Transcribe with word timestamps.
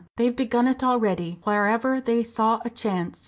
They've 0.17 0.35
begun 0.35 0.67
it 0.67 0.83
already, 0.83 1.37
wherever 1.43 2.01
they 2.01 2.23
saw 2.23 2.59
a 2.65 2.71
chance." 2.71 3.19